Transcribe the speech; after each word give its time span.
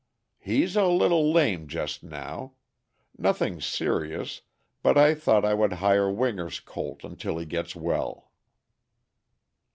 "He 0.39 0.63
is 0.63 0.75
a 0.75 0.87
little 0.87 1.31
lame 1.31 1.67
just 1.67 2.01
now. 2.01 2.53
Nothing 3.19 3.61
serious, 3.61 4.41
but 4.81 4.97
I 4.97 5.13
thought 5.13 5.45
I 5.45 5.53
would 5.53 5.73
hire 5.73 6.11
Winger's 6.11 6.59
colt 6.59 7.03
until 7.03 7.37
he 7.37 7.45
gets 7.45 7.75
well." 7.75 8.31